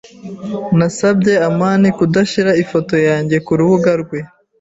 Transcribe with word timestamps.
Nasabye 0.77 1.33
amani 1.47 1.87
kudashyira 1.97 2.51
ifoto 2.63 2.95
yanjye 3.07 3.37
kurubuga 3.45 3.89
rwe. 4.01 4.19